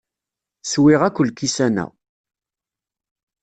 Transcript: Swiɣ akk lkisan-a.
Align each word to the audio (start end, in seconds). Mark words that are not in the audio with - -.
Swiɣ 0.71 1.01
akk 1.07 1.17
lkisan-a. 1.27 1.85